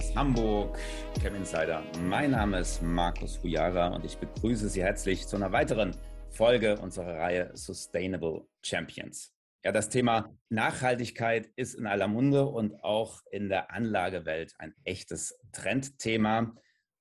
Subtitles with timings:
[0.00, 0.78] aus Hamburg,
[1.20, 1.82] Chem Insider.
[2.08, 5.94] Mein Name ist Markus Hujara und ich begrüße Sie herzlich zu einer weiteren
[6.30, 9.34] Folge unserer Reihe Sustainable Champions.
[9.62, 15.38] Ja, das Thema Nachhaltigkeit ist in aller Munde und auch in der Anlagewelt ein echtes
[15.52, 16.54] Trendthema.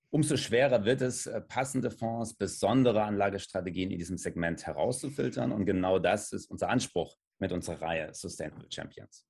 [0.09, 5.53] Umso schwerer wird es, äh, passende Fonds, besondere Anlagestrategien in diesem Segment herauszufiltern.
[5.53, 9.28] Und genau das ist unser Anspruch mit unserer Reihe Sustainable Champions.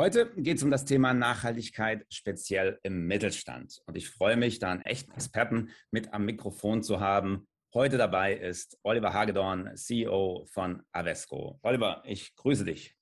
[0.00, 3.82] Heute geht es um das Thema Nachhaltigkeit, speziell im Mittelstand.
[3.84, 7.46] Und ich freue mich, da einen echten Experten mit am Mikrofon zu haben.
[7.74, 11.60] Heute dabei ist Oliver Hagedorn, CEO von Avesco.
[11.60, 12.96] Oliver, ich grüße dich.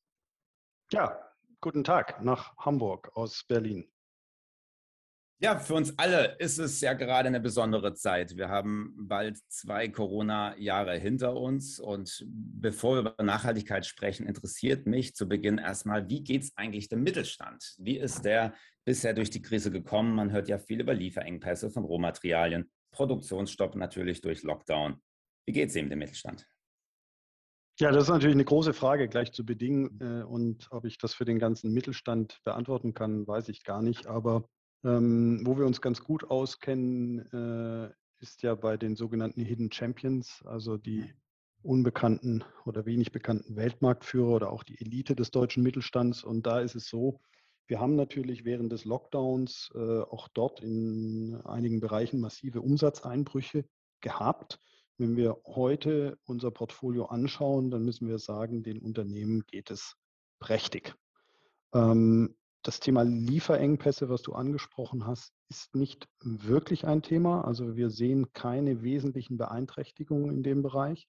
[0.90, 1.16] Ja,
[1.60, 3.88] guten Tag nach Hamburg aus Berlin.
[5.40, 8.36] Ja, für uns alle ist es ja gerade eine besondere Zeit.
[8.36, 11.78] Wir haben bald zwei Corona-Jahre hinter uns.
[11.78, 16.88] Und bevor wir über Nachhaltigkeit sprechen, interessiert mich zu Beginn erstmal, wie geht es eigentlich
[16.88, 17.76] dem Mittelstand?
[17.78, 18.52] Wie ist der
[18.84, 20.16] bisher durch die Krise gekommen?
[20.16, 25.00] Man hört ja viel über Lieferengpässe von Rohmaterialien, Produktionsstopp natürlich durch Lockdown.
[25.46, 26.48] Wie geht es ihm dem Mittelstand?
[27.78, 30.00] Ja, das ist natürlich eine große Frage gleich zu Bedingen.
[30.00, 34.08] Äh, und ob ich das für den ganzen Mittelstand beantworten kann, weiß ich gar nicht.
[34.08, 34.48] Aber
[34.84, 40.42] ähm, wo wir uns ganz gut auskennen, äh, ist ja bei den sogenannten Hidden Champions,
[40.44, 41.12] also die
[41.62, 46.22] unbekannten oder wenig bekannten Weltmarktführer oder auch die Elite des deutschen Mittelstands.
[46.24, 47.20] Und da ist es so,
[47.66, 53.64] wir haben natürlich während des Lockdowns äh, auch dort in einigen Bereichen massive Umsatzeinbrüche
[54.00, 54.58] gehabt.
[54.96, 59.96] Wenn wir heute unser Portfolio anschauen, dann müssen wir sagen, den Unternehmen geht es
[60.38, 60.94] prächtig.
[61.74, 67.44] Ähm, das Thema Lieferengpässe, was du angesprochen hast, ist nicht wirklich ein Thema.
[67.44, 71.08] Also wir sehen keine wesentlichen Beeinträchtigungen in dem Bereich.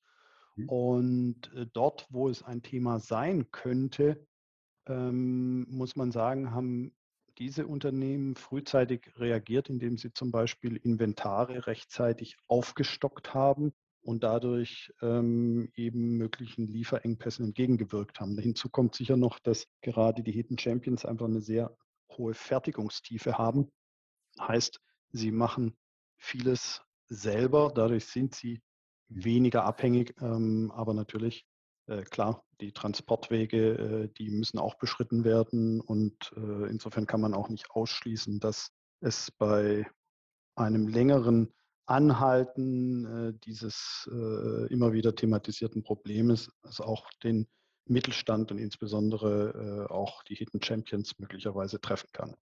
[0.55, 0.69] Mhm.
[0.69, 4.25] Und äh, dort, wo es ein Thema sein könnte,
[4.87, 6.93] ähm, muss man sagen, haben
[7.37, 15.71] diese Unternehmen frühzeitig reagiert, indem sie zum Beispiel Inventare rechtzeitig aufgestockt haben und dadurch ähm,
[15.75, 18.37] eben möglichen Lieferengpässen entgegengewirkt haben.
[18.37, 21.75] Hinzu kommt sicher noch, dass gerade die Hidden Champions einfach eine sehr
[22.17, 23.69] hohe Fertigungstiefe haben.
[24.39, 24.79] Heißt,
[25.11, 25.75] sie machen
[26.17, 28.61] vieles selber, dadurch sind sie
[29.09, 31.45] weniger abhängig, ähm, aber natürlich
[31.87, 37.33] äh, klar, die Transportwege, äh, die müssen auch beschritten werden und äh, insofern kann man
[37.33, 38.71] auch nicht ausschließen, dass
[39.01, 39.89] es bei
[40.55, 41.51] einem längeren
[41.89, 47.47] Anhalten äh, dieses äh, immer wieder thematisierten Problems, also auch den
[47.85, 52.35] Mittelstand und insbesondere äh, auch die Hidden Champions möglicherweise treffen kann.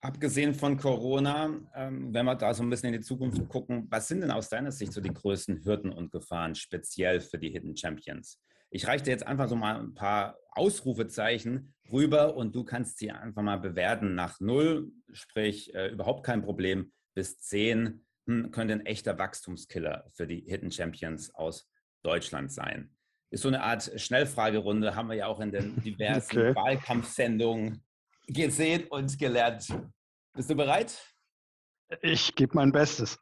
[0.00, 4.08] Abgesehen von Corona, ähm, wenn wir da so ein bisschen in die Zukunft gucken, was
[4.08, 7.76] sind denn aus deiner Sicht so die größten Hürden und Gefahren speziell für die Hidden
[7.76, 8.40] Champions?
[8.70, 13.12] Ich reiche dir jetzt einfach so mal ein paar Ausrufezeichen rüber und du kannst sie
[13.12, 20.10] einfach mal bewerten nach null, sprich überhaupt kein Problem, bis zehn könnte ein echter Wachstumskiller
[20.12, 21.70] für die Hidden Champions aus
[22.02, 22.94] Deutschland sein.
[23.30, 26.54] Ist so eine Art Schnellfragerunde, haben wir ja auch in den diversen okay.
[26.54, 27.84] Wahlkampfsendungen
[28.26, 29.68] gesehen und gelernt.
[30.34, 31.14] Bist du bereit?
[32.00, 33.18] Ich gebe mein Bestes.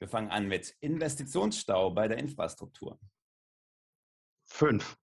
[0.00, 2.98] Wir fangen an mit Investitionsstau bei der Infrastruktur.
[4.46, 4.96] Fünf.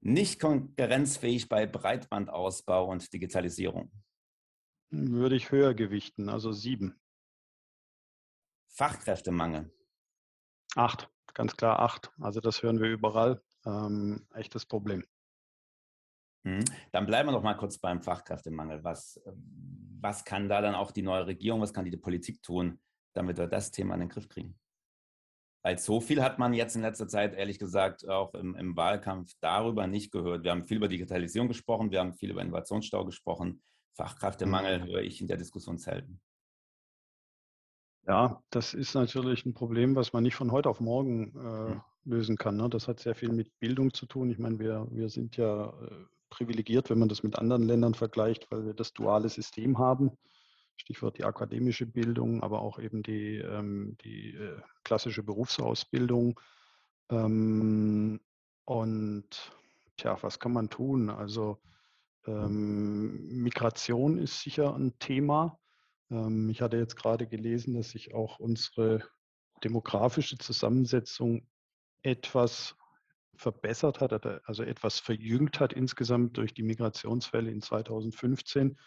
[0.00, 3.90] Nicht konkurrenzfähig bei Breitbandausbau und Digitalisierung.
[4.90, 7.00] Würde ich höher gewichten, also sieben.
[8.76, 9.72] Fachkräftemangel?
[10.74, 12.12] Acht, ganz klar acht.
[12.20, 13.40] Also das hören wir überall.
[13.64, 15.04] Ähm, echtes Problem.
[16.42, 16.64] Mhm.
[16.90, 18.82] Dann bleiben wir noch mal kurz beim Fachkräftemangel.
[18.82, 19.20] Was,
[20.00, 22.80] was kann da dann auch die neue Regierung, was kann die Politik tun,
[23.14, 24.58] damit wir das Thema in den Griff kriegen?
[25.62, 29.32] Weil so viel hat man jetzt in letzter Zeit, ehrlich gesagt, auch im, im Wahlkampf
[29.40, 30.42] darüber nicht gehört.
[30.42, 33.62] Wir haben viel über Digitalisierung gesprochen, wir haben viel über Innovationsstau gesprochen.
[33.96, 34.84] Fachkräftemangel mhm.
[34.88, 36.20] höre ich in der Diskussion selten.
[38.06, 42.36] Ja, das ist natürlich ein Problem, was man nicht von heute auf morgen äh, lösen
[42.36, 42.56] kann.
[42.56, 42.68] Ne?
[42.68, 44.30] Das hat sehr viel mit Bildung zu tun.
[44.30, 48.50] Ich meine, wir, wir sind ja äh, privilegiert, wenn man das mit anderen Ländern vergleicht,
[48.50, 50.10] weil wir das duale System haben.
[50.76, 56.38] Stichwort die akademische Bildung, aber auch eben die, ähm, die äh, klassische Berufsausbildung.
[57.10, 58.20] Ähm,
[58.66, 59.52] und
[59.96, 61.08] tja, was kann man tun?
[61.08, 61.58] Also
[62.26, 65.58] ähm, Migration ist sicher ein Thema.
[66.10, 69.02] Ähm, ich hatte jetzt gerade gelesen, dass sich auch unsere
[69.62, 71.46] demografische Zusammensetzung
[72.02, 72.76] etwas
[73.36, 78.78] verbessert hat, also etwas verjüngt hat insgesamt durch die Migrationsfälle in 2015.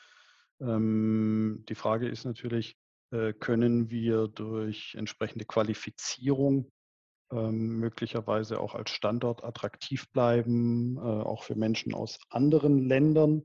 [0.61, 2.77] Ähm, die Frage ist natürlich,
[3.11, 6.71] äh, können wir durch entsprechende Qualifizierung
[7.31, 13.43] ähm, möglicherweise auch als Standort attraktiv bleiben, äh, auch für Menschen aus anderen Ländern?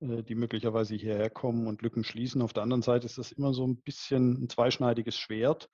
[0.00, 2.42] Äh, die möglicherweise hierher kommen und Lücken schließen.
[2.42, 5.68] Auf der anderen Seite ist das immer so ein bisschen ein zweischneidiges Schwert,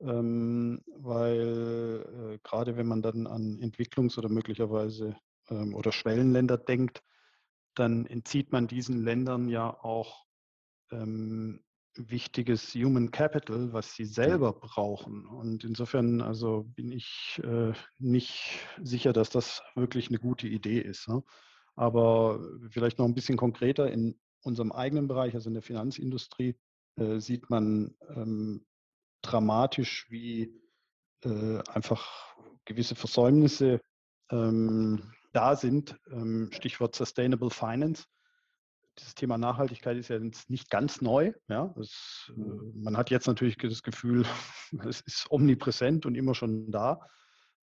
[0.00, 5.16] ähm, weil äh, gerade wenn man dann an Entwicklungs- oder möglicherweise
[5.50, 7.02] ähm, oder Schwellenländer denkt,
[7.74, 10.24] dann entzieht man diesen Ländern ja auch
[10.92, 11.64] ähm,
[11.96, 15.26] wichtiges Human Capital, was sie selber brauchen.
[15.26, 21.08] Und insofern also bin ich äh, nicht sicher, dass das wirklich eine gute Idee ist.
[21.08, 21.22] Ne?
[21.76, 22.40] Aber
[22.70, 26.56] vielleicht noch ein bisschen konkreter in unserem eigenen Bereich, also in der Finanzindustrie,
[26.96, 28.66] äh, sieht man ähm,
[29.22, 30.60] dramatisch, wie
[31.24, 33.80] äh, einfach gewisse Versäumnisse
[34.30, 35.98] ähm, da sind.
[36.10, 38.04] Ähm, Stichwort Sustainable Finance
[38.98, 40.18] dieses Thema Nachhaltigkeit ist ja
[40.48, 41.32] nicht ganz neu.
[41.48, 41.74] Ja?
[41.80, 42.40] Es, äh,
[42.74, 44.24] man hat jetzt natürlich das Gefühl,
[44.88, 47.00] es ist omnipräsent und immer schon da.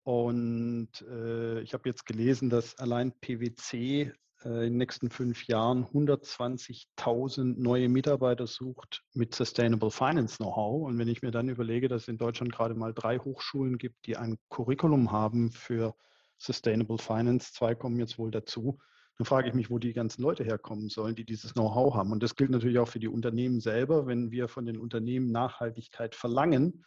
[0.08, 5.84] Und äh, ich habe jetzt gelesen, dass allein PwC äh, in den nächsten fünf Jahren
[5.84, 10.88] 120.000 neue Mitarbeiter sucht mit Sustainable Finance Know-how.
[10.88, 14.06] Und wenn ich mir dann überlege, dass es in Deutschland gerade mal drei Hochschulen gibt,
[14.06, 15.94] die ein Curriculum haben für
[16.38, 18.80] Sustainable Finance, zwei kommen jetzt wohl dazu,
[19.18, 22.14] dann frage ich mich, wo die ganzen Leute herkommen sollen, die dieses Know-how haben.
[22.14, 24.08] Und das gilt natürlich auch für die Unternehmen selber.
[24.08, 26.86] Wenn wir von den Unternehmen Nachhaltigkeit verlangen,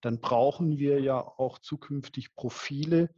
[0.00, 3.10] dann brauchen wir ja auch zukünftig Profile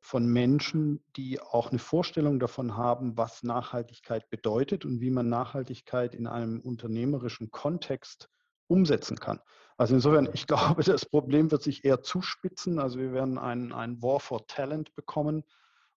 [0.00, 6.14] von Menschen, die auch eine Vorstellung davon haben, was Nachhaltigkeit bedeutet und wie man Nachhaltigkeit
[6.14, 8.30] in einem unternehmerischen Kontext
[8.68, 9.40] umsetzen kann.
[9.76, 12.78] Also insofern, ich glaube, das Problem wird sich eher zuspitzen.
[12.78, 15.44] Also wir werden einen, einen War for Talent bekommen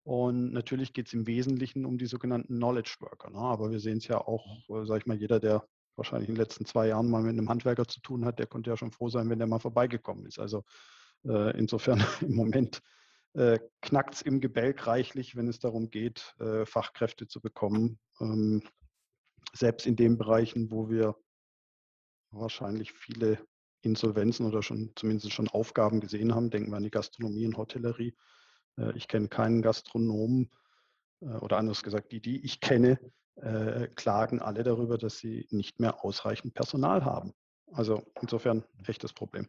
[0.03, 3.29] und natürlich geht es im Wesentlichen um die sogenannten Knowledge Worker.
[3.29, 3.37] Ne?
[3.37, 5.63] Aber wir sehen es ja auch, äh, sage ich mal, jeder, der
[5.95, 8.69] wahrscheinlich in den letzten zwei Jahren mal mit einem Handwerker zu tun hat, der konnte
[8.69, 10.39] ja schon froh sein, wenn der mal vorbeigekommen ist.
[10.39, 10.63] Also
[11.25, 12.81] äh, insofern im Moment
[13.33, 17.99] äh, knackt es im Gebälk reichlich, wenn es darum geht, äh, Fachkräfte zu bekommen.
[18.19, 18.63] Ähm,
[19.53, 21.15] selbst in den Bereichen, wo wir
[22.31, 23.39] wahrscheinlich viele
[23.81, 28.15] Insolvenzen oder schon zumindest schon Aufgaben gesehen haben, denken wir an die Gastronomie und Hotellerie,
[28.77, 30.51] äh, ich kenne keinen Gastronomen
[31.21, 32.99] äh, oder anders gesagt, die, die ich kenne,
[33.41, 37.33] äh, klagen alle darüber, dass sie nicht mehr ausreichend Personal haben.
[37.71, 39.47] Also insofern echtes Problem.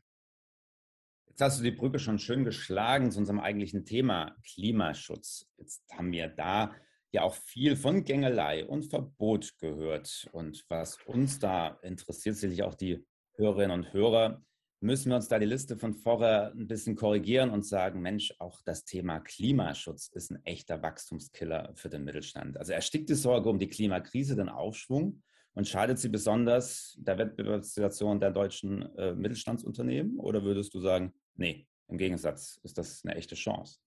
[1.28, 5.48] Jetzt hast du die Brücke schon schön geschlagen zu unserem eigentlichen Thema Klimaschutz.
[5.56, 6.74] Jetzt haben wir da
[7.10, 10.28] ja auch viel von Gängelei und Verbot gehört.
[10.32, 13.06] Und was uns da interessiert, sicherlich auch die
[13.36, 14.42] Hörerinnen und Hörer,
[14.82, 18.60] müssen wir uns da die Liste von vorher ein bisschen korrigieren und sagen, Mensch, auch
[18.64, 22.58] das Thema Klimaschutz ist ein echter Wachstumskiller für den Mittelstand.
[22.58, 25.22] Also erstickt die Sorge um die Klimakrise den Aufschwung
[25.54, 30.18] und schadet sie besonders der Wettbewerbssituation der deutschen äh, Mittelstandsunternehmen?
[30.18, 33.78] Oder würdest du sagen, nee, im Gegensatz ist das eine echte Chance?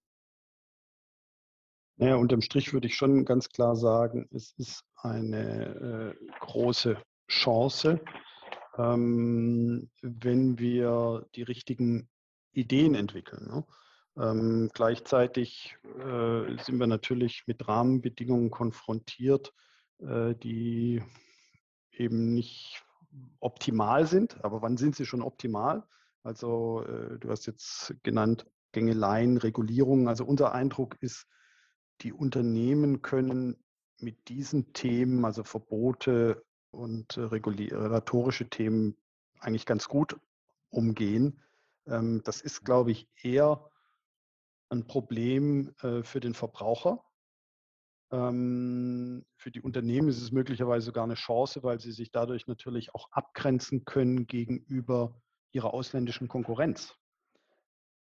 [1.97, 6.97] Naja, unterm Strich würde ich schon ganz klar sagen, es ist eine äh, große
[7.29, 7.99] Chance
[8.77, 12.09] ähm, wenn wir die richtigen
[12.51, 13.47] Ideen entwickeln.
[13.47, 13.65] Ne?
[14.17, 19.53] Ähm, gleichzeitig äh, sind wir natürlich mit Rahmenbedingungen konfrontiert,
[19.99, 21.03] äh, die
[21.91, 22.83] eben nicht
[23.39, 24.43] optimal sind.
[24.43, 25.83] Aber wann sind sie schon optimal?
[26.23, 30.07] Also äh, du hast jetzt genannt Gängeleien, Regulierungen.
[30.07, 31.27] Also unser Eindruck ist,
[32.01, 33.57] die Unternehmen können
[33.99, 36.43] mit diesen Themen, also Verbote,
[36.75, 38.97] und äh, regulatorische Themen
[39.39, 40.19] eigentlich ganz gut
[40.69, 41.41] umgehen.
[41.87, 43.69] Ähm, das ist, glaube ich, eher
[44.69, 47.03] ein Problem äh, für den Verbraucher.
[48.11, 52.93] Ähm, für die Unternehmen ist es möglicherweise sogar eine Chance, weil sie sich dadurch natürlich
[52.93, 56.95] auch abgrenzen können gegenüber ihrer ausländischen Konkurrenz.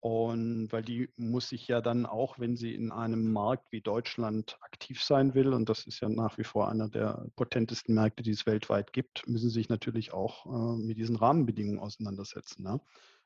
[0.01, 4.57] Und weil die muss sich ja dann auch, wenn sie in einem Markt wie Deutschland
[4.61, 8.31] aktiv sein will, und das ist ja nach wie vor einer der potentesten Märkte, die
[8.31, 12.63] es weltweit gibt, müssen sie sich natürlich auch äh, mit diesen Rahmenbedingungen auseinandersetzen.
[12.63, 12.79] Ne?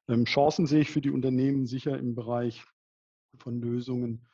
[0.08, 2.63] Ähm, Chancen sehe ich für die Unternehmen sicher im Bereich
[3.38, 4.27] von Lösungen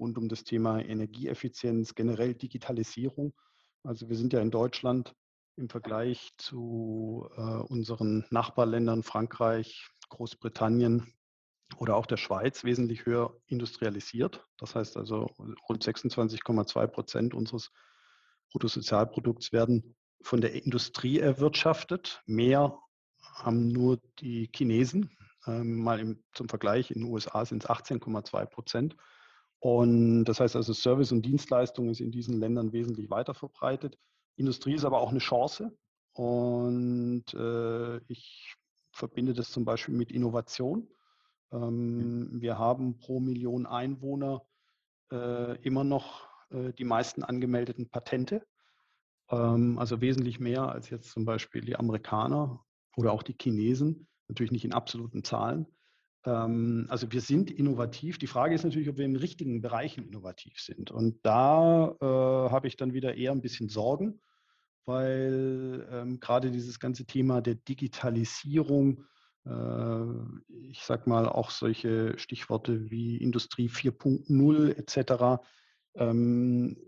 [0.00, 3.34] rund um das Thema Energieeffizienz, generell Digitalisierung.
[3.84, 5.14] Also wir sind ja in Deutschland
[5.56, 11.14] im Vergleich zu äh, unseren Nachbarländern Frankreich, Großbritannien,
[11.76, 14.44] oder auch der Schweiz wesentlich höher industrialisiert.
[14.58, 15.30] Das heißt also,
[15.68, 17.70] rund 26,2 Prozent unseres
[18.50, 22.22] Bruttosozialprodukts werden von der Industrie erwirtschaftet.
[22.26, 22.78] Mehr
[23.34, 25.10] haben nur die Chinesen.
[25.46, 28.96] Ähm, mal im, zum Vergleich, in den USA sind es 18,2 Prozent.
[29.58, 33.98] Und das heißt also, Service und Dienstleistung ist in diesen Ländern wesentlich weiter verbreitet.
[34.36, 35.76] Industrie ist aber auch eine Chance.
[36.12, 38.54] Und äh, ich
[38.92, 40.88] verbinde das zum Beispiel mit Innovation.
[41.52, 44.42] Ähm, wir haben pro Million Einwohner
[45.12, 48.46] äh, immer noch äh, die meisten angemeldeten Patente.
[49.30, 52.64] Ähm, also wesentlich mehr als jetzt zum Beispiel die Amerikaner
[52.96, 54.08] oder auch die Chinesen.
[54.28, 55.66] Natürlich nicht in absoluten Zahlen.
[56.24, 58.18] Ähm, also wir sind innovativ.
[58.18, 60.90] Die Frage ist natürlich, ob wir in richtigen Bereichen innovativ sind.
[60.90, 64.20] Und da äh, habe ich dann wieder eher ein bisschen Sorgen,
[64.86, 69.04] weil ähm, gerade dieses ganze Thema der Digitalisierung,
[69.46, 75.44] ich sage mal auch solche Stichworte wie Industrie 4.0 etc.,
[75.96, 76.78] ähm,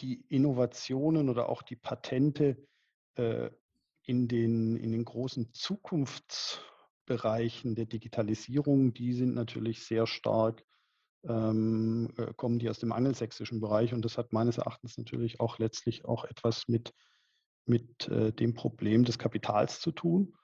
[0.00, 2.56] die Innovationen oder auch die Patente
[3.14, 3.50] äh,
[4.02, 10.64] in, den, in den großen Zukunftsbereichen der Digitalisierung, die sind natürlich sehr stark,
[11.24, 15.58] ähm, äh, kommen die aus dem angelsächsischen Bereich und das hat meines Erachtens natürlich auch
[15.58, 16.92] letztlich auch etwas mit,
[17.64, 20.34] mit äh, dem Problem des Kapitals zu tun.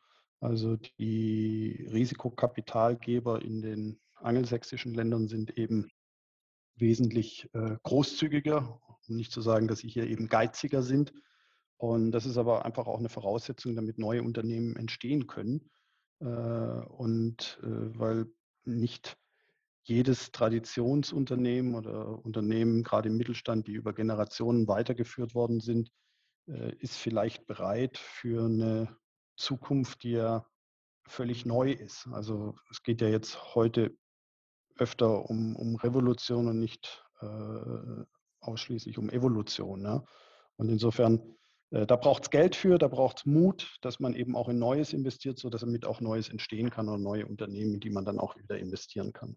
[0.43, 5.89] Also die Risikokapitalgeber in den angelsächsischen Ländern sind eben
[6.75, 11.13] wesentlich äh, großzügiger, um nicht zu sagen, dass sie hier eben geiziger sind.
[11.77, 15.71] Und das ist aber einfach auch eine Voraussetzung, damit neue Unternehmen entstehen können.
[16.19, 18.27] Äh, und äh, weil
[18.65, 19.17] nicht
[19.85, 25.91] jedes Traditionsunternehmen oder Unternehmen, gerade im Mittelstand, die über Generationen weitergeführt worden sind,
[26.47, 28.97] ist vielleicht bereit für eine
[29.37, 30.47] Zukunft, die ja
[31.07, 32.09] völlig neu ist.
[32.13, 33.97] Also es geht ja jetzt heute
[34.79, 38.05] öfter um, um Revolution und nicht äh,
[38.41, 39.83] ausschließlich um Evolution.
[39.83, 40.05] Ne?
[40.57, 41.37] Und insofern,
[41.71, 44.59] äh, da braucht es Geld für, da braucht es Mut, dass man eben auch in
[44.59, 48.37] Neues investiert, sodass damit auch Neues entstehen kann und neue Unternehmen, die man dann auch
[48.37, 49.37] wieder investieren kann.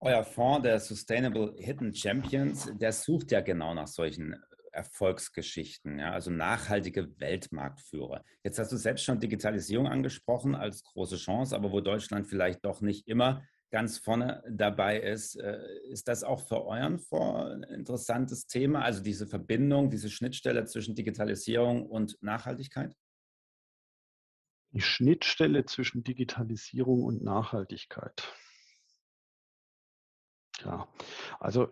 [0.00, 4.34] Euer Fonds, der Sustainable Hidden Champions, der sucht ja genau nach solchen
[4.72, 8.24] Erfolgsgeschichten, ja, also nachhaltige Weltmarktführer.
[8.42, 12.80] Jetzt hast du selbst schon Digitalisierung angesprochen als große Chance, aber wo Deutschland vielleicht doch
[12.80, 18.46] nicht immer ganz vorne dabei ist, äh, ist das auch für euren Fonds ein interessantes
[18.46, 22.94] Thema, also diese Verbindung, diese Schnittstelle zwischen Digitalisierung und Nachhaltigkeit?
[24.72, 28.32] Die Schnittstelle zwischen Digitalisierung und Nachhaltigkeit.
[30.64, 30.88] Ja,
[31.40, 31.70] also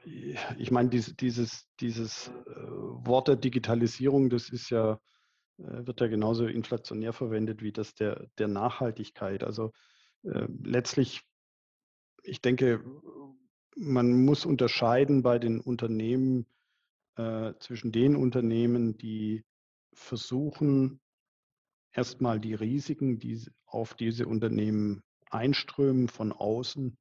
[0.59, 2.53] ich meine, dieses, dieses, dieses äh,
[3.07, 5.01] Wort der Digitalisierung, das ist ja,
[5.59, 9.45] äh, wird ja genauso inflationär verwendet wie das der, der Nachhaltigkeit.
[9.45, 9.73] Also
[10.25, 11.23] äh, letztlich,
[12.23, 12.85] ich denke,
[13.77, 16.47] man muss unterscheiden bei den Unternehmen
[17.17, 19.45] äh, zwischen den Unternehmen, die
[19.93, 21.01] versuchen,
[21.93, 26.97] erstmal die Risiken, die auf diese Unternehmen einströmen von außen,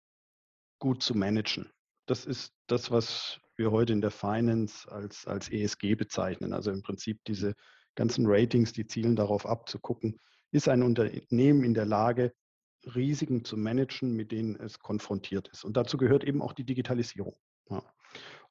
[0.79, 1.69] gut zu managen.
[2.09, 6.53] Das ist das, was wir heute in der Finance als, als ESG bezeichnen.
[6.53, 7.53] Also im Prinzip diese
[7.93, 10.19] ganzen Ratings, die zielen darauf ab, zu gucken,
[10.51, 12.33] ist ein Unternehmen in der Lage,
[12.95, 15.63] Risiken zu managen, mit denen es konfrontiert ist.
[15.63, 17.35] Und dazu gehört eben auch die Digitalisierung.
[17.69, 17.83] Ja.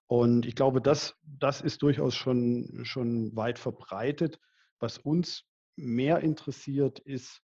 [0.06, 4.38] Und ich glaube, das, das ist durchaus schon, schon weit verbreitet.
[4.78, 7.42] Was uns mehr interessiert, ist,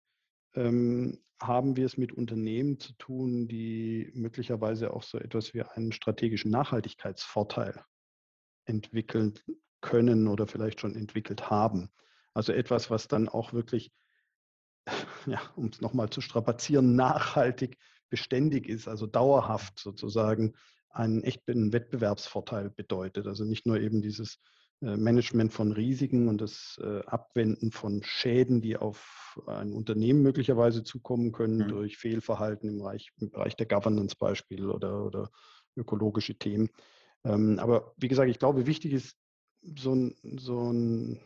[0.58, 5.92] ähm, haben wir es mit Unternehmen zu tun, die möglicherweise auch so etwas wie einen
[5.92, 7.80] strategischen Nachhaltigkeitsvorteil
[8.66, 9.36] entwickeln
[9.82, 11.90] können oder vielleicht schon entwickelt haben.
[12.34, 13.92] Also etwas, was dann auch wirklich,
[15.28, 17.78] ja, um es nochmal zu strapazieren, nachhaltig
[18.10, 20.56] beständig ist, also dauerhaft sozusagen
[20.90, 23.28] einen echten Wettbewerbsvorteil bedeutet.
[23.28, 24.40] Also nicht nur eben dieses
[24.80, 31.32] Management von Risiken und das äh, Abwenden von Schäden, die auf ein Unternehmen möglicherweise zukommen
[31.32, 31.68] können mhm.
[31.70, 35.32] durch Fehlverhalten im Bereich, im Bereich der Governance Beispiel oder, oder
[35.76, 36.70] ökologische Themen.
[37.24, 39.18] Ähm, aber wie gesagt, ich glaube, wichtig ist,
[39.62, 41.20] so ein, so ein,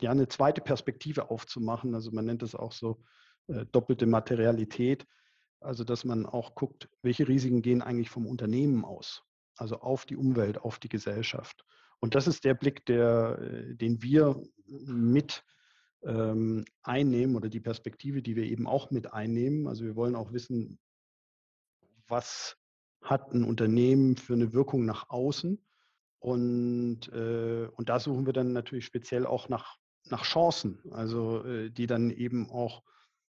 [0.00, 1.94] ja, eine zweite Perspektive aufzumachen.
[1.94, 3.02] Also man nennt das auch so
[3.48, 5.06] äh, doppelte Materialität.
[5.60, 9.22] Also dass man auch guckt, welche Risiken gehen eigentlich vom Unternehmen aus,
[9.56, 11.64] also auf die Umwelt, auf die Gesellschaft.
[12.00, 15.44] Und das ist der Blick, der, äh, den wir mit
[16.02, 19.66] ähm, einnehmen oder die Perspektive, die wir eben auch mit einnehmen.
[19.66, 20.78] Also wir wollen auch wissen,
[22.08, 22.56] was
[23.02, 25.62] hat ein Unternehmen für eine Wirkung nach außen.
[26.18, 31.70] Und, äh, und da suchen wir dann natürlich speziell auch nach, nach Chancen, also äh,
[31.70, 32.82] die dann eben auch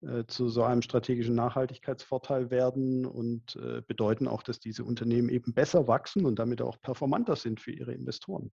[0.02, 5.52] äh, zu so einem strategischen Nachhaltigkeitsvorteil werden und äh, bedeuten auch, dass diese Unternehmen eben
[5.52, 8.50] besser wachsen und damit auch performanter sind für ihre Investoren.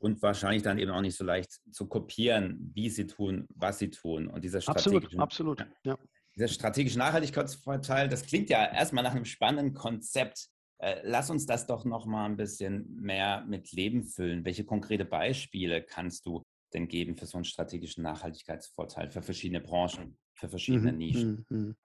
[0.00, 3.90] Und wahrscheinlich dann eben auch nicht so leicht zu kopieren, wie sie tun, was sie
[3.90, 4.26] tun.
[4.26, 5.66] Und dieser strategische, absolut, absolut.
[5.84, 5.98] Ja.
[6.34, 10.48] Dieser strategische Nachhaltigkeitsvorteil, das klingt ja erstmal nach einem spannenden Konzept.
[10.78, 14.44] Äh, lass uns das doch noch mal ein bisschen mehr mit Leben füllen.
[14.44, 16.44] Welche konkrete Beispiele kannst du
[16.74, 21.46] denn geben für so einen strategischen Nachhaltigkeitsvorteil für verschiedene Branchen, für verschiedene mhm, Nischen?
[21.48, 21.76] Mhm.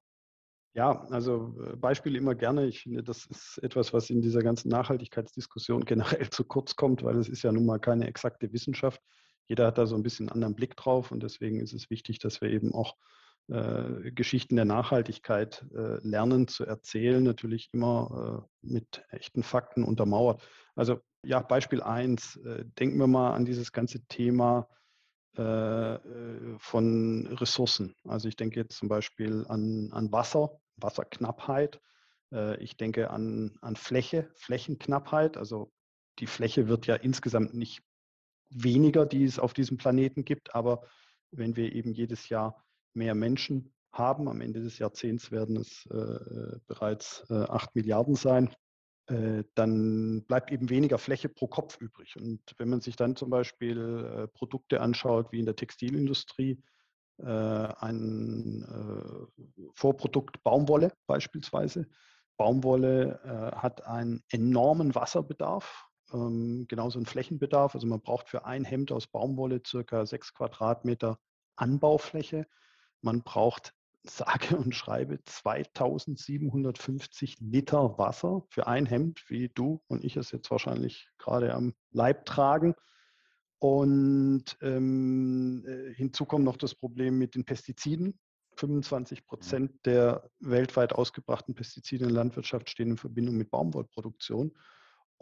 [0.76, 2.66] Ja, also äh, Beispiele immer gerne.
[2.66, 7.18] Ich finde, das ist etwas, was in dieser ganzen Nachhaltigkeitsdiskussion generell zu kurz kommt, weil
[7.18, 9.02] es ist ja nun mal keine exakte Wissenschaft.
[9.48, 12.20] Jeder hat da so ein bisschen einen anderen Blick drauf und deswegen ist es wichtig,
[12.20, 12.96] dass wir eben auch
[13.50, 20.42] äh, Geschichten der Nachhaltigkeit äh, lernen zu erzählen, natürlich immer äh, mit echten Fakten untermauert.
[20.76, 24.70] Also ja, Beispiel 1, äh, denken wir mal an dieses ganze Thema
[25.36, 25.98] äh,
[26.58, 27.96] von Ressourcen.
[28.08, 31.80] Also ich denke jetzt zum Beispiel an, an Wasser, Wasserknappheit.
[32.60, 35.38] ich denke an, an Fläche, Flächenknappheit.
[35.38, 35.72] Also
[36.18, 37.84] die Fläche wird ja insgesamt nicht
[38.50, 40.84] weniger, die es auf diesem Planeten gibt, aber
[41.32, 42.64] wenn wir eben jedes Jahr
[42.96, 44.28] mehr Menschen haben.
[44.28, 48.50] Am Ende des Jahrzehnts werden es äh, bereits äh, 8 Milliarden sein.
[49.08, 52.16] Äh, dann bleibt eben weniger Fläche pro Kopf übrig.
[52.16, 56.62] Und wenn man sich dann zum Beispiel äh, Produkte anschaut, wie in der Textilindustrie,
[57.18, 61.88] äh, ein äh, Vorprodukt Baumwolle beispielsweise.
[62.36, 63.20] Baumwolle
[63.56, 67.76] hat einen enormen Wasserbedarf, ähm, genauso einen Flächenbedarf.
[67.76, 71.20] Also man braucht für ein Hemd aus Baumwolle circa sechs Quadratmeter
[71.56, 72.48] Anbaufläche.
[73.04, 80.18] Man braucht sage und schreibe 2750 Liter Wasser für ein Hemd, wie du und ich
[80.18, 82.76] es jetzt wahrscheinlich gerade am Leib tragen.
[83.60, 88.20] Und ähm, äh, hinzu kommt noch das Problem mit den Pestiziden.
[88.58, 89.26] 25 mhm.
[89.26, 94.52] Prozent der weltweit ausgebrachten Pestizide in der Landwirtschaft stehen in Verbindung mit Baumwollproduktion.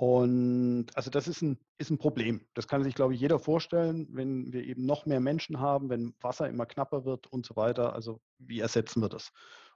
[0.01, 2.41] Und also das ist ein, ist ein Problem.
[2.55, 6.15] Das kann sich, glaube ich, jeder vorstellen, wenn wir eben noch mehr Menschen haben, wenn
[6.21, 7.93] Wasser immer knapper wird und so weiter.
[7.93, 9.31] Also wie ersetzen wir das?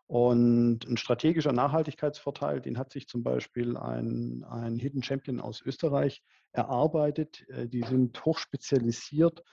[0.08, 6.24] Und ein strategischer Nachhaltigkeitsvorteil, den hat sich zum Beispiel ein, ein Hidden Champion aus Österreich
[6.54, 7.48] erarbeitet.
[7.50, 9.44] Äh, die sind hochspezialisiert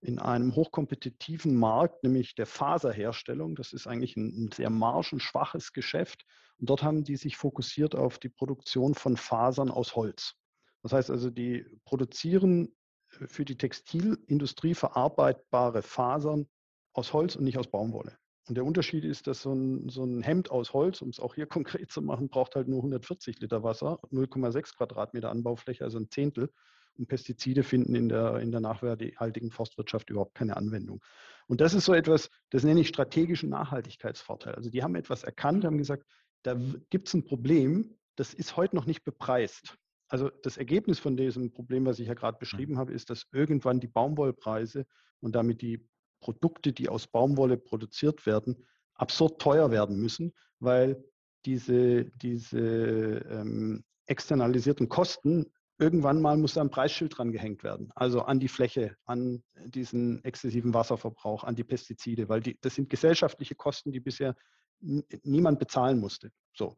[0.00, 3.56] in einem hochkompetitiven Markt, nämlich der Faserherstellung.
[3.56, 6.24] Das ist eigentlich ein, ein, sehr margenschwaches Geschäft.
[6.58, 10.34] Und dort haben die sich fokussiert auf die Produktion von Fasern aus Holz.
[10.82, 12.74] Das heißt also, die produzieren
[13.18, 16.46] äh, für die Textilindustrie verarbeitbare Fasern
[16.92, 18.16] aus Holz und nicht aus Baumwolle.
[18.48, 21.34] Und der Unterschied ist, dass so ein, so ein Hemd aus Holz, um es auch
[21.34, 26.10] hier konkret zu machen, braucht halt nur 140 Liter Wasser, 0,6 Quadratmeter Anbaufläche, also ein
[26.10, 26.52] Zehntel
[26.98, 31.02] und Pestizide finden in der, in der nachhaltigen Forstwirtschaft überhaupt keine Anwendung.
[31.46, 34.54] Und das ist so etwas, das nenne ich strategischen Nachhaltigkeitsvorteil.
[34.54, 36.04] Also die haben etwas erkannt, haben gesagt,
[36.42, 36.56] da
[36.90, 39.76] gibt es ein Problem, das ist heute noch nicht bepreist.
[40.08, 42.78] Also das Ergebnis von diesem Problem, was ich ja gerade beschrieben mhm.
[42.78, 44.86] habe, ist, dass irgendwann die Baumwollpreise
[45.20, 45.88] und damit die
[46.20, 51.04] Produkte, die aus Baumwolle produziert werden, absurd teuer werden müssen, weil
[51.44, 57.90] diese, diese ähm, externalisierten Kosten irgendwann mal muss da ein Preisschild dran gehängt werden.
[57.94, 62.88] Also an die Fläche, an diesen exzessiven Wasserverbrauch, an die Pestizide, weil die, das sind
[62.88, 64.34] gesellschaftliche Kosten, die bisher
[64.80, 66.30] niemand bezahlen musste.
[66.54, 66.76] So,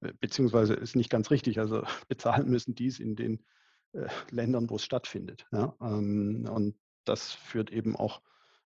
[0.00, 1.58] äh, beziehungsweise ist nicht ganz richtig.
[1.58, 3.44] Also bezahlen müssen dies in den
[3.92, 5.46] äh, Ländern, wo es stattfindet.
[5.52, 5.74] Ja?
[5.80, 8.20] Ähm, und das führt eben auch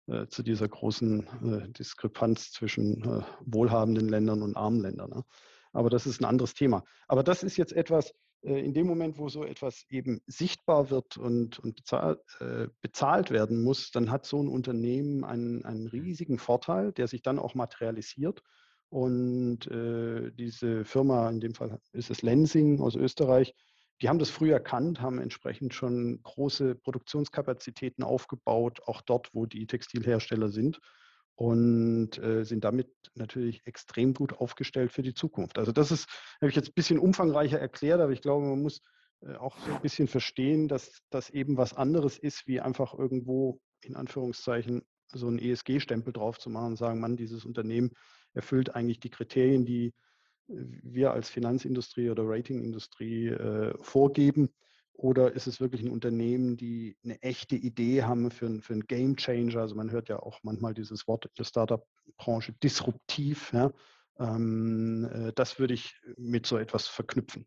[0.06, 1.26] äh, zu dieser großen
[1.62, 5.10] äh, Diskrepanz zwischen äh, wohlhabenden Ländern und armen Ländern.
[5.10, 5.24] Ne?
[5.72, 6.84] Aber das ist ein anderes Thema.
[7.08, 11.58] Aber das ist jetzt etwas, in dem Moment, wo so etwas eben sichtbar wird und,
[11.58, 16.92] und bezahlt, äh, bezahlt, werden muss, dann hat so ein Unternehmen einen, einen riesigen Vorteil,
[16.92, 18.42] der sich dann auch materialisiert.
[18.90, 23.54] Und äh, diese Firma, in dem Fall ist es Lensing aus Österreich,
[24.02, 29.66] die haben das früh erkannt, haben entsprechend schon große Produktionskapazitäten aufgebaut, auch dort, wo die
[29.66, 30.80] Textilhersteller sind
[31.36, 35.58] und äh, sind damit natürlich extrem gut aufgestellt für die Zukunft.
[35.58, 36.08] Also das ist,
[36.40, 38.80] habe ich jetzt ein bisschen umfangreicher erklärt, aber ich glaube, man muss
[39.20, 43.60] äh, auch so ein bisschen verstehen, dass das eben was anderes ist, wie einfach irgendwo
[43.82, 47.90] in Anführungszeichen so einen ESG-Stempel drauf zu machen und sagen, Mann, dieses Unternehmen
[48.32, 49.92] erfüllt eigentlich die Kriterien, die
[50.46, 54.50] wir als Finanzindustrie oder Ratingindustrie äh, vorgeben.
[54.94, 59.16] Oder ist es wirklich ein Unternehmen, die eine echte Idee haben für, für einen Game
[59.16, 59.60] Changer?
[59.60, 63.52] Also man hört ja auch manchmal dieses Wort in der Startup-Branche disruptiv.
[63.52, 63.72] Ja?
[64.18, 67.46] Ähm, äh, das würde ich mit so etwas verknüpfen.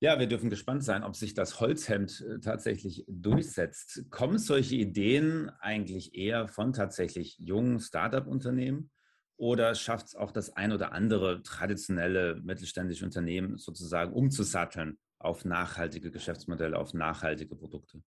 [0.00, 4.04] Ja, wir dürfen gespannt sein, ob sich das Holzhemd äh, tatsächlich durchsetzt.
[4.10, 8.90] Kommen solche Ideen eigentlich eher von tatsächlich jungen Startup-Unternehmen
[9.36, 16.10] oder schafft es auch das ein oder andere traditionelle mittelständische Unternehmen sozusagen umzusatteln auf nachhaltige
[16.10, 18.02] Geschäftsmodelle, auf nachhaltige Produkte?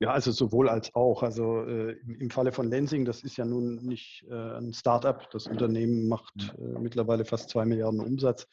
[0.00, 1.22] Ja, also sowohl als auch.
[1.22, 5.30] Also äh, im Falle von Lensing, das ist ja nun nicht äh, ein Start-up.
[5.30, 6.76] Das Unternehmen macht mhm.
[6.76, 8.46] äh, mittlerweile fast zwei Milliarden Umsatz.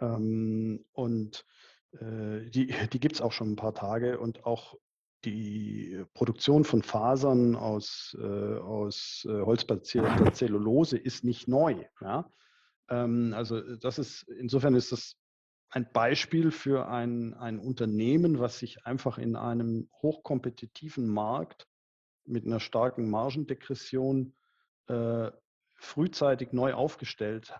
[0.00, 1.46] Ähm, und
[1.92, 4.18] äh, die, die gibt es auch schon ein paar Tage.
[4.18, 4.76] Und auch
[5.24, 11.76] die Produktion von Fasern aus, äh, aus äh, holzbasierter Zellulose ist nicht neu.
[12.02, 12.30] Ja?
[12.90, 15.16] Ähm, also das ist, insofern ist das
[15.74, 21.66] ein Beispiel für ein, ein Unternehmen, was sich einfach in einem hochkompetitiven Markt
[22.24, 24.36] mit einer starken Margendegression
[24.86, 25.32] äh,
[25.74, 27.52] frühzeitig neu aufgestellt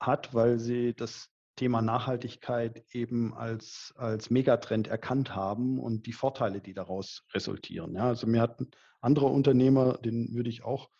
[0.00, 6.60] hat, weil sie das Thema Nachhaltigkeit eben als, als Megatrend erkannt haben und die Vorteile,
[6.60, 7.94] die daraus resultieren.
[7.94, 10.90] Ja, also mir hat ein anderer Unternehmer, den würde ich auch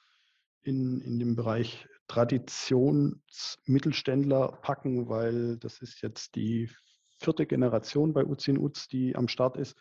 [0.63, 6.69] in, in dem Bereich Traditionsmittelständler packen, weil das ist jetzt die
[7.19, 9.77] vierte Generation bei Uzin Uz, die am Start ist.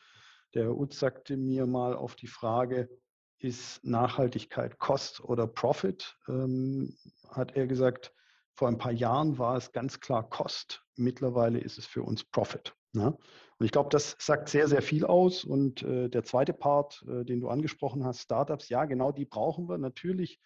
[0.54, 2.90] Der Uz sagte mir mal auf die Frage,
[3.40, 6.16] ist Nachhaltigkeit Cost oder Profit?
[6.28, 6.96] Ähm,
[7.30, 8.14] hat er gesagt,
[8.54, 10.84] vor ein paar Jahren war es ganz klar Cost.
[10.96, 12.76] Mittlerweile ist es für uns Profit.
[12.94, 13.18] Ne?
[13.58, 15.44] Und ich glaube, das sagt sehr, sehr viel aus.
[15.44, 19.68] Und äh, der zweite Part, äh, den du angesprochen hast, Startups, ja, genau die brauchen
[19.68, 20.40] wir natürlich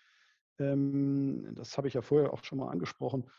[0.57, 3.29] das habe ich ja vorher auch schon mal angesprochen,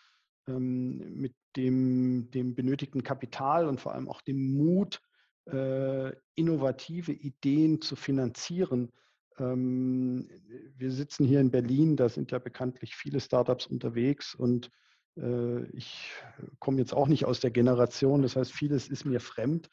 [0.49, 5.01] ähm, mit dem, dem benötigten Kapital und vor allem auch dem Mut,
[5.47, 8.93] äh, innovative Ideen zu finanzieren.
[9.39, 10.29] Ähm,
[10.77, 14.71] wir sitzen hier in Berlin, da sind ja bekanntlich viele Startups unterwegs und
[15.17, 16.11] äh, ich
[16.59, 19.69] komme jetzt auch nicht aus der Generation, das heißt, vieles ist mir fremd.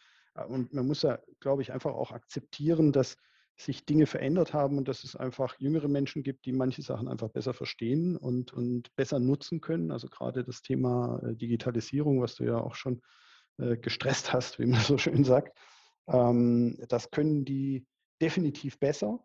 [0.47, 3.17] Und man muss ja, glaube ich, einfach auch akzeptieren, dass
[3.63, 7.30] sich Dinge verändert haben und dass es einfach jüngere Menschen gibt, die manche Sachen einfach
[7.30, 9.91] besser verstehen und, und besser nutzen können.
[9.91, 13.02] Also gerade das Thema äh, Digitalisierung, was du ja auch schon
[13.58, 15.58] äh, gestresst hast, wie man so schön sagt,
[16.08, 17.86] ähm, das können die
[18.21, 19.19] definitiv besser.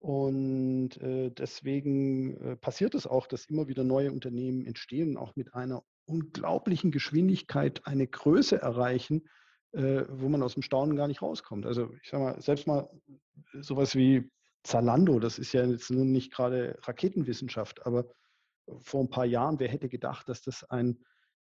[0.00, 5.84] Und äh, deswegen passiert es auch, dass immer wieder neue Unternehmen entstehen, auch mit einer
[6.06, 9.28] unglaublichen Geschwindigkeit eine Größe erreichen,
[9.72, 11.66] äh, wo man aus dem Staunen gar nicht rauskommt.
[11.66, 12.88] Also ich sage mal, selbst mal
[13.60, 14.30] sowas wie
[14.62, 18.06] Zalando, das ist ja jetzt nun nicht gerade Raketenwissenschaft, aber
[18.80, 20.98] vor ein paar Jahren, wer hätte gedacht, dass das ein,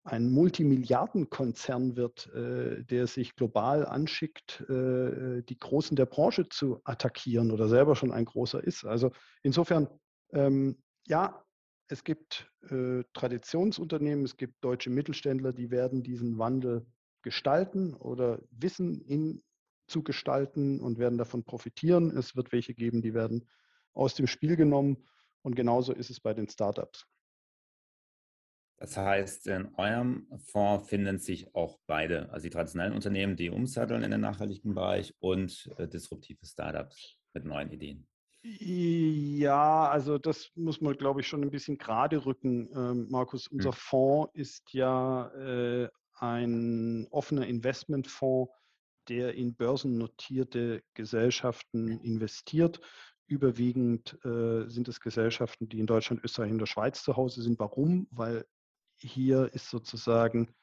[0.05, 7.51] ein Multimilliardenkonzern wird, äh, der sich global anschickt, äh, die Großen der Branche zu attackieren
[7.51, 8.85] oder selber schon ein großer ist.
[8.85, 9.11] Also
[9.43, 9.89] insofern,
[10.33, 11.43] ähm, ja,
[11.89, 16.87] es gibt äh, Traditionsunternehmen, es gibt deutsche Mittelständler, die werden diesen Wandel
[17.23, 19.43] gestalten oder wissen, ihn
[19.87, 22.17] zu gestalten und werden davon profitieren.
[22.17, 23.49] Es wird welche geben, die werden
[23.95, 25.09] aus dem Spiel genommen.
[25.43, 27.07] Und genauso ist es bei den Startups.
[28.77, 34.05] Das heißt, in eurem Fonds finden sich auch beide, also die traditionellen Unternehmen, die umsatteln
[34.05, 38.07] in den nachhaltigen Bereich und äh, disruptive Startups mit neuen Ideen.
[38.43, 43.49] Ja, also das muss man, glaube ich, schon ein bisschen gerade rücken, ähm, Markus.
[43.49, 43.77] Unser hm.
[43.77, 45.89] Fonds ist ja äh,
[46.21, 48.53] ein offener Investmentfonds,
[49.09, 52.81] der in börsennotierte Gesellschaften investiert.
[53.27, 57.59] Überwiegend äh, sind es Gesellschaften, die in Deutschland, Österreich und der Schweiz zu Hause sind.
[57.59, 58.07] Warum?
[58.11, 58.47] Weil
[58.97, 60.55] hier ist sozusagen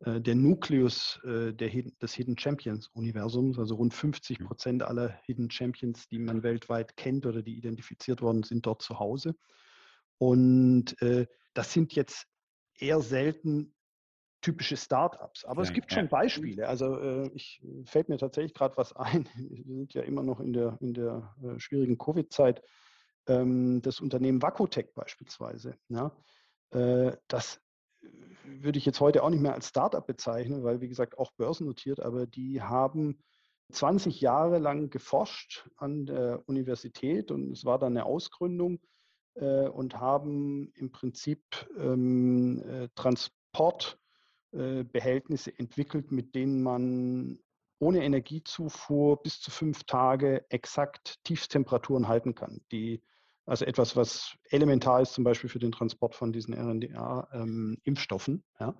[0.00, 4.46] äh, der Nukleus äh, der, des Hidden Champions Universums, also rund 50 mhm.
[4.46, 8.98] Prozent aller Hidden Champions, die man weltweit kennt oder die identifiziert worden sind, dort zu
[8.98, 9.34] Hause.
[10.18, 12.26] Und äh, das sind jetzt
[12.78, 13.74] eher selten
[14.44, 15.46] typische Startups.
[15.46, 16.68] Aber ja, es gibt schon Beispiele.
[16.68, 19.26] Also äh, ich fällt mir tatsächlich gerade was ein.
[19.36, 22.62] Wir sind ja immer noch in der, in der äh, schwierigen Covid-Zeit.
[23.26, 25.76] Ähm, das Unternehmen Vakotech beispielsweise.
[25.88, 26.14] Ja,
[26.72, 27.58] äh, das
[28.44, 32.00] würde ich jetzt heute auch nicht mehr als Startup bezeichnen, weil wie gesagt auch börsennotiert,
[32.00, 33.18] aber die haben
[33.72, 38.78] 20 Jahre lang geforscht an der Universität und es war dann eine Ausgründung
[39.36, 41.42] äh, und haben im Prinzip
[41.78, 44.03] ähm, äh, Transport äh,
[44.84, 47.38] Behältnisse entwickelt, mit denen man
[47.78, 52.60] ohne Energiezufuhr bis zu fünf Tage exakt Tiefstemperaturen halten kann.
[52.72, 53.02] Die,
[53.46, 58.34] also etwas, was elementar ist, zum Beispiel für den Transport von diesen RNA-Impfstoffen.
[58.34, 58.74] Ähm, ja.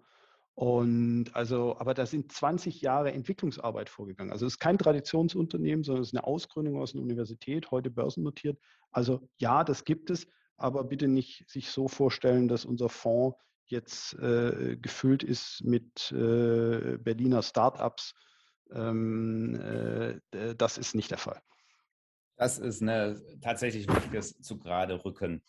[0.54, 4.30] Und also, aber da sind 20 Jahre Entwicklungsarbeit vorgegangen.
[4.30, 8.56] Also es ist kein Traditionsunternehmen, sondern es ist eine Ausgründung aus einer Universität, heute börsennotiert.
[8.92, 14.14] Also ja, das gibt es, aber bitte nicht sich so vorstellen, dass unser Fonds jetzt
[14.14, 18.14] äh, gefüllt ist mit äh, Berliner Startups.
[18.72, 21.42] Ähm, äh, das ist nicht der Fall.
[22.36, 25.42] Das ist eine tatsächlich wichtiges zu gerade rücken.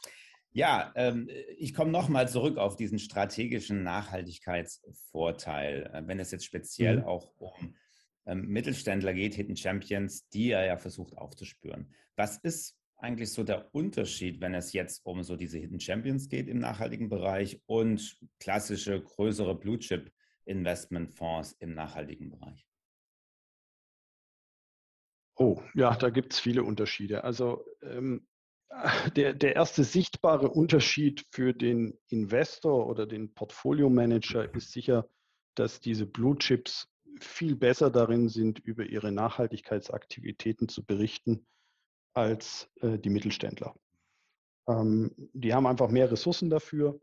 [0.51, 6.99] Ja, ähm, ich komme nochmal zurück auf diesen strategischen Nachhaltigkeitsvorteil, äh, wenn es jetzt speziell
[6.99, 7.03] mhm.
[7.03, 7.75] auch um
[8.25, 11.93] ähm, Mittelständler geht, Hidden Champions, die er ja versucht aufzuspüren.
[12.15, 16.47] Was ist eigentlich so der Unterschied, wenn es jetzt um so diese Hidden Champions geht
[16.47, 20.11] im nachhaltigen Bereich und klassische größere Blue Chip
[20.45, 22.67] Investmentfonds im nachhaltigen Bereich?
[25.37, 27.23] Oh, ja, da gibt es viele Unterschiede.
[27.23, 28.27] Also ähm,
[29.15, 35.07] der, der erste sichtbare Unterschied für den Investor oder den Portfolio Manager ist sicher,
[35.55, 36.87] dass diese Blue Chips
[37.19, 41.45] viel besser darin sind, über ihre Nachhaltigkeitsaktivitäten zu berichten
[42.15, 43.75] als äh, die Mittelständler.
[44.67, 46.99] Ähm, die haben einfach mehr Ressourcen dafür,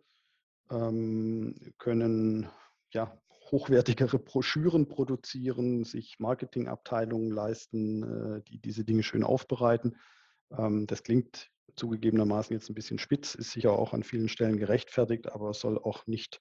[0.71, 2.49] ähm, können
[2.91, 3.17] ja,
[3.51, 9.97] hochwertigere Broschüren produzieren, sich Marketingabteilungen leisten, äh, die diese Dinge schön aufbereiten.
[10.51, 15.31] Ähm, das klingt zugegebenermaßen jetzt ein bisschen spitz, ist sicher auch an vielen Stellen gerechtfertigt,
[15.31, 16.41] aber soll auch nicht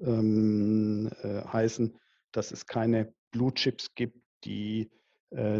[0.00, 1.98] ähm, äh, heißen,
[2.32, 4.90] dass es keine Blue Chips gibt, die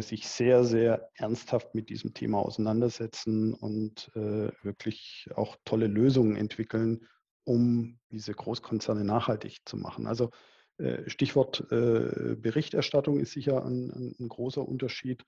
[0.01, 7.07] sich sehr, sehr ernsthaft mit diesem Thema auseinandersetzen und äh, wirklich auch tolle Lösungen entwickeln,
[7.45, 10.07] um diese Großkonzerne nachhaltig zu machen.
[10.07, 10.31] Also
[10.79, 15.25] äh, Stichwort äh, Berichterstattung ist sicher ein, ein, ein großer Unterschied.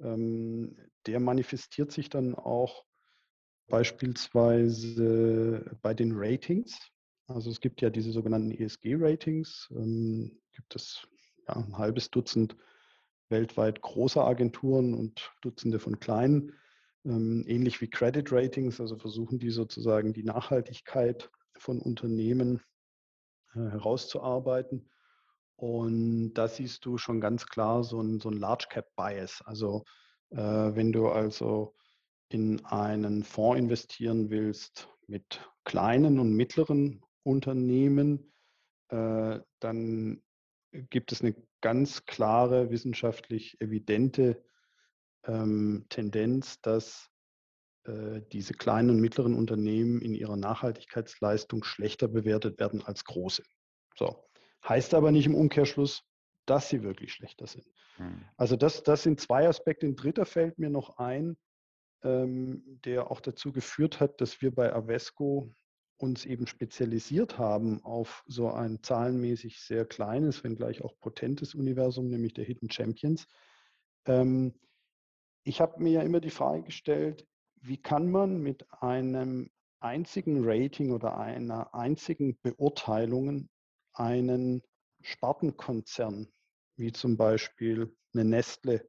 [0.00, 0.76] Ähm,
[1.06, 2.84] der manifestiert sich dann auch
[3.68, 6.78] beispielsweise bei den Ratings.
[7.28, 11.06] Also es gibt ja diese sogenannten ESG-Ratings, ähm, gibt es
[11.46, 12.56] ja, ein halbes Dutzend
[13.30, 16.52] weltweit großer Agenturen und Dutzende von kleinen,
[17.04, 22.60] ähm, ähnlich wie Credit Ratings, also versuchen die sozusagen die Nachhaltigkeit von Unternehmen
[23.54, 24.90] äh, herauszuarbeiten.
[25.56, 29.42] Und da siehst du schon ganz klar so ein, so ein Large Cap Bias.
[29.44, 29.84] Also
[30.30, 31.74] äh, wenn du also
[32.28, 38.32] in einen Fonds investieren willst mit kleinen und mittleren Unternehmen,
[38.88, 40.22] äh, dann
[40.72, 44.42] gibt es eine ganz klare, wissenschaftlich evidente
[45.24, 47.10] ähm, Tendenz, dass
[47.84, 53.42] äh, diese kleinen und mittleren Unternehmen in ihrer Nachhaltigkeitsleistung schlechter bewertet werden als große.
[53.96, 54.24] So.
[54.68, 56.02] Heißt aber nicht im Umkehrschluss,
[56.46, 57.66] dass sie wirklich schlechter sind.
[57.96, 58.24] Hm.
[58.36, 59.86] Also das, das sind zwei Aspekte.
[59.86, 61.36] Ein dritter fällt mir noch ein,
[62.02, 65.54] ähm, der auch dazu geführt hat, dass wir bei Avesco
[66.00, 72.34] uns eben spezialisiert haben auf so ein zahlenmäßig sehr kleines, wenngleich auch potentes Universum, nämlich
[72.34, 73.26] der Hidden Champions.
[74.06, 74.54] Ähm,
[75.44, 77.26] ich habe mir ja immer die Frage gestellt,
[77.62, 83.48] wie kann man mit einem einzigen Rating oder einer einzigen Beurteilung
[83.92, 84.62] einen
[85.02, 86.28] Spartenkonzern,
[86.76, 88.88] wie zum Beispiel eine Nestle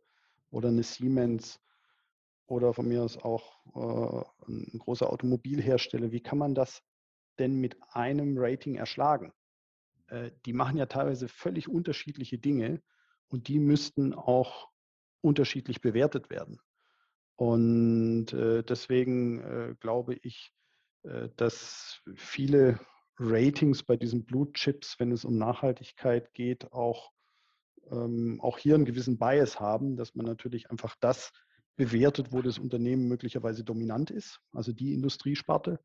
[0.49, 1.59] oder eine Siemens
[2.47, 6.83] oder von mir aus auch äh, ein großer Automobilhersteller, wie kann man das
[7.41, 9.33] denn mit einem Rating erschlagen?
[10.07, 12.81] Äh, die machen ja teilweise völlig unterschiedliche Dinge
[13.27, 14.69] und die müssten auch
[15.21, 16.59] unterschiedlich bewertet werden.
[17.35, 20.53] Und äh, deswegen äh, glaube ich,
[21.03, 22.79] äh, dass viele
[23.17, 27.11] Ratings bei diesen Blue Chips, wenn es um Nachhaltigkeit geht, auch,
[27.89, 31.31] ähm, auch hier einen gewissen Bias haben, dass man natürlich einfach das
[31.77, 35.79] bewertet, wo das Unternehmen möglicherweise dominant ist, also die Industriesparte,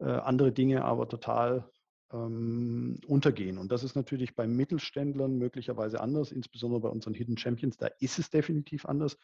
[0.00, 1.70] äh, andere Dinge aber total
[2.12, 3.58] ähm, untergehen.
[3.58, 8.18] Und das ist natürlich bei Mittelständlern möglicherweise anders, insbesondere bei unseren Hidden Champions, da ist
[8.18, 9.16] es definitiv anders,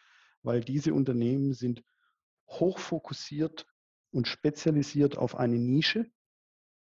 [0.42, 1.82] weil diese Unternehmen sind
[2.48, 3.66] hochfokussiert
[4.10, 6.10] und spezialisiert auf eine Nische.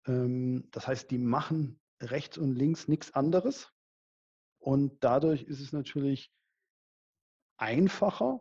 [0.07, 3.73] Ähm, das heißt, die machen rechts und links nichts anderes.
[4.59, 6.33] Und dadurch ist es natürlich
[7.57, 8.41] einfacher,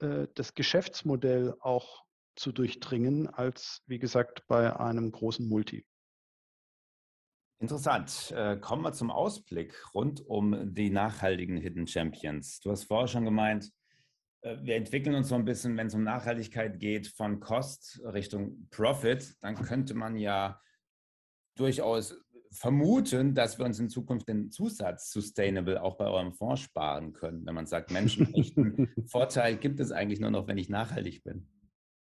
[0.00, 2.04] äh, das Geschäftsmodell auch
[2.36, 5.86] zu durchdringen, als wie gesagt bei einem großen Multi.
[7.60, 8.32] Interessant.
[8.36, 12.60] Äh, kommen wir zum Ausblick rund um die nachhaltigen Hidden Champions.
[12.60, 13.70] Du hast vorher schon gemeint,
[14.42, 18.68] äh, wir entwickeln uns so ein bisschen, wenn es um Nachhaltigkeit geht, von Cost Richtung
[18.70, 19.36] Profit.
[19.40, 20.60] Dann könnte man ja
[21.56, 22.16] durchaus
[22.50, 27.44] vermuten, dass wir uns in Zukunft den Zusatz Sustainable auch bei eurem Fonds sparen können,
[27.46, 31.48] wenn man sagt, Menschenrechten Vorteil gibt es eigentlich nur noch, wenn ich nachhaltig bin.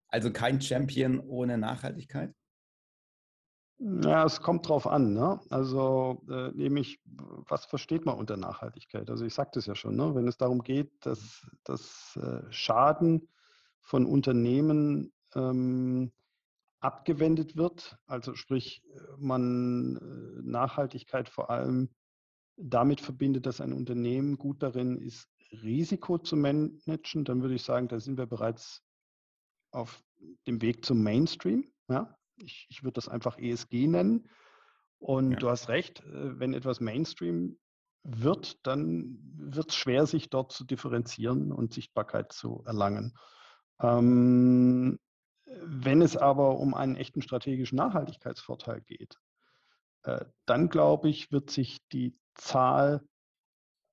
[0.08, 2.34] Also kein Champion ohne Nachhaltigkeit?
[3.80, 5.12] Ja, es kommt drauf an.
[5.12, 5.40] Ne?
[5.50, 9.08] Also äh, nämlich, was versteht man unter Nachhaltigkeit?
[9.08, 10.14] Also ich sagte es ja schon, ne?
[10.14, 13.28] wenn es darum geht, dass das äh, Schaden
[13.80, 16.10] von Unternehmen ähm,
[16.80, 18.82] abgewendet wird, also sprich
[19.16, 21.88] man äh, Nachhaltigkeit vor allem
[22.56, 27.88] damit verbindet, dass ein Unternehmen gut darin ist, Risiko zu managen, dann würde ich sagen,
[27.88, 28.82] da sind wir bereits
[29.70, 30.02] auf
[30.46, 31.70] dem Weg zum Mainstream.
[31.88, 32.16] Ja?
[32.36, 34.28] Ich, ich würde das einfach ESG nennen.
[34.98, 35.38] Und ja.
[35.38, 37.58] du hast recht, äh, wenn etwas Mainstream
[38.02, 43.16] wird, dann wird es schwer, sich dort zu differenzieren und Sichtbarkeit zu erlangen.
[43.80, 44.98] Ähm,
[45.46, 49.18] wenn es aber um einen echten strategischen Nachhaltigkeitsvorteil geht,
[50.02, 53.06] äh, dann glaube ich, wird sich die Zahl,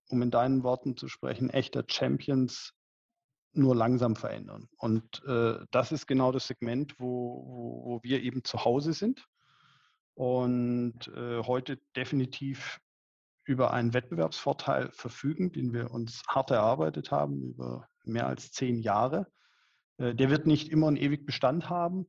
[0.10, 2.74] um in deinen Worten zu sprechen, echter Champions
[3.58, 4.68] nur langsam verändern.
[4.78, 9.28] Und äh, das ist genau das Segment, wo, wo, wo, wir eben zu Hause sind
[10.14, 12.80] und äh, heute definitiv
[13.44, 19.28] über einen Wettbewerbsvorteil verfügen, den wir uns hart erarbeitet haben über mehr als zehn Jahre.
[19.98, 22.08] Äh, der wird nicht immer einen ewig Bestand haben,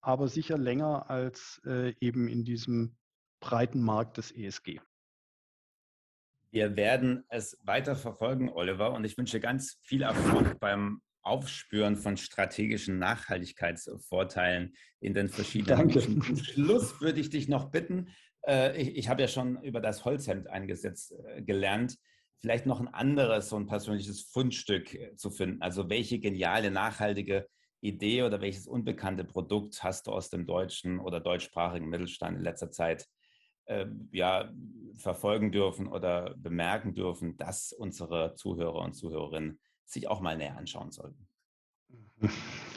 [0.00, 2.96] aber sicher länger als äh, eben in diesem
[3.40, 4.80] breiten Markt des ESG.
[6.50, 12.16] Wir werden es weiter verfolgen, Oliver, und ich wünsche ganz viel Erfolg beim Aufspüren von
[12.16, 16.00] strategischen Nachhaltigkeitsvorteilen in den verschiedenen Danke.
[16.00, 18.08] Zum Schluss würde ich dich noch bitten,
[18.46, 21.96] äh, ich, ich habe ja schon über das Holzhemd eingesetzt äh, gelernt,
[22.38, 25.62] vielleicht noch ein anderes, so ein persönliches Fundstück äh, zu finden.
[25.62, 27.46] Also welche geniale, nachhaltige
[27.80, 32.70] Idee oder welches unbekannte Produkt hast du aus dem deutschen oder deutschsprachigen Mittelstand in letzter
[32.70, 33.06] Zeit
[33.70, 34.52] äh, ja,
[34.96, 40.90] verfolgen dürfen oder bemerken dürfen, dass unsere Zuhörer und Zuhörerinnen sich auch mal näher anschauen
[40.90, 41.26] sollten?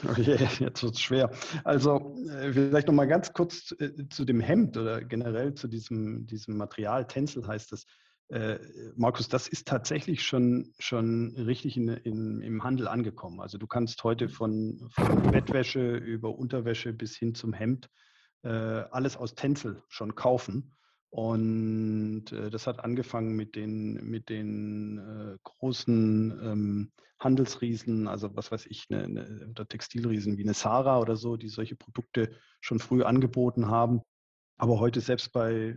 [0.06, 1.30] Okay, jetzt wird es schwer.
[1.62, 6.26] Also äh, vielleicht noch mal ganz kurz äh, zu dem Hemd oder generell zu diesem,
[6.26, 7.06] diesem Material.
[7.06, 7.86] Tencel heißt es.
[8.28, 8.58] Äh,
[8.96, 13.40] Markus, das ist tatsächlich schon, schon richtig in, in, im Handel angekommen.
[13.40, 17.88] Also du kannst heute von, von Bettwäsche über Unterwäsche bis hin zum Hemd
[18.42, 20.74] äh, alles aus Tencel schon kaufen.
[21.14, 28.50] Und äh, das hat angefangen mit den, mit den äh, großen ähm, Handelsriesen, also was
[28.50, 32.80] weiß ich, eine, eine, oder Textilriesen wie eine Sarah oder so, die solche Produkte schon
[32.80, 34.02] früh angeboten haben.
[34.58, 35.76] Aber heute selbst bei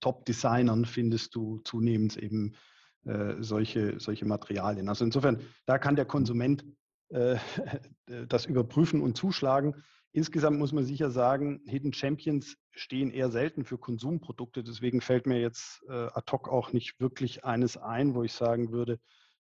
[0.00, 2.54] Top-Designern findest du zunehmend eben
[3.04, 4.88] äh, solche, solche Materialien.
[4.88, 6.64] Also insofern, da kann der Konsument
[7.10, 7.36] äh,
[8.26, 9.84] das überprüfen und zuschlagen.
[10.16, 14.64] Insgesamt muss man sicher sagen, Hidden Champions stehen eher selten für Konsumprodukte.
[14.64, 18.72] Deswegen fällt mir jetzt äh, ad hoc auch nicht wirklich eines ein, wo ich sagen
[18.72, 18.98] würde,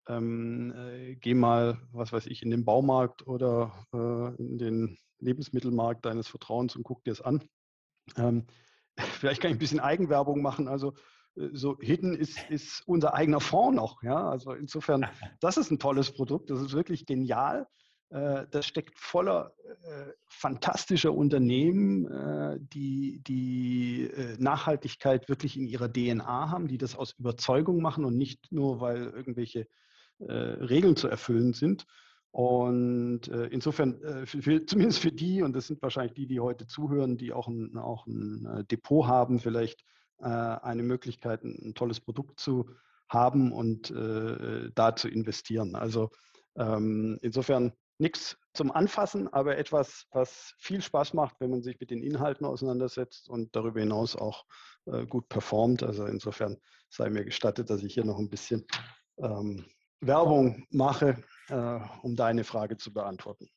[0.09, 6.05] ähm, äh, geh mal, was weiß ich, in den Baumarkt oder äh, in den Lebensmittelmarkt
[6.05, 7.47] deines Vertrauens und guck dir es an.
[8.17, 8.45] Ähm,
[8.97, 10.67] vielleicht kann ich ein bisschen Eigenwerbung machen.
[10.67, 10.95] Also
[11.37, 14.03] äh, so Hidden ist, ist unser eigener Fonds noch.
[14.03, 14.29] Ja?
[14.29, 15.05] Also insofern,
[15.39, 16.49] das ist ein tolles Produkt.
[16.49, 17.67] Das ist wirklich genial.
[18.09, 26.49] Äh, das steckt voller äh, fantastischer Unternehmen, äh, die die Nachhaltigkeit wirklich in ihrer DNA
[26.49, 29.67] haben, die das aus Überzeugung machen und nicht nur, weil irgendwelche
[30.19, 31.85] Regeln zu erfüllen sind.
[32.31, 37.33] Und insofern, für, zumindest für die, und das sind wahrscheinlich die, die heute zuhören, die
[37.33, 39.83] auch ein, auch ein Depot haben, vielleicht
[40.17, 42.67] eine Möglichkeit, ein, tolles Produkt zu
[43.07, 45.75] haben und da zu investieren.
[45.75, 46.09] Also
[46.55, 51.91] ähm, insofern nichts zum Anfassen, aber etwas, was viel Spaß macht, wenn man sich mit
[51.91, 54.45] den Inhalten auseinandersetzt und darüber hinaus auch
[54.85, 55.83] äh, gut performt.
[55.83, 56.57] Also insofern
[56.89, 58.65] sei mir gestattet, dass ich hier noch ein bisschen
[59.17, 59.65] ähm,
[59.99, 63.49] Werbung mache, äh, um deine Frage zu beantworten.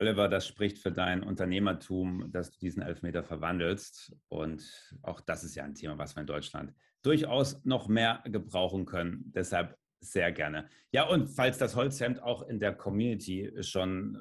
[0.00, 4.16] Oliver, das spricht für dein Unternehmertum, dass du diesen Elfmeter verwandelst.
[4.28, 4.64] Und
[5.02, 6.72] auch das ist ja ein Thema, was wir in Deutschland
[7.02, 9.30] durchaus noch mehr gebrauchen können.
[9.34, 10.68] Deshalb sehr gerne.
[10.92, 14.18] Ja, und falls das Holzhemd auch in der Community schon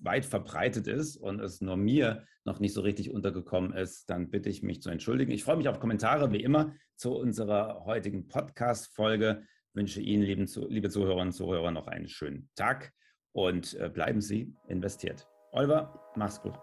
[0.00, 4.48] weit verbreitet ist und es nur mir noch nicht so richtig untergekommen ist, dann bitte
[4.48, 5.32] ich mich zu entschuldigen.
[5.32, 9.44] Ich freue mich auf Kommentare, wie immer, zu unserer heutigen Podcast-Folge.
[9.74, 12.92] Wünsche Ihnen, lieben, liebe Zuhörerinnen und Zuhörer, noch einen schönen Tag
[13.32, 15.26] und äh, bleiben Sie investiert.
[15.52, 16.54] Oliver, mach's gut.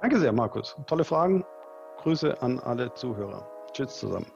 [0.00, 0.76] Danke sehr, Markus.
[0.86, 1.44] Tolle Fragen.
[1.98, 3.46] Grüße an alle Zuhörer.
[3.72, 4.26] Tschüss zusammen.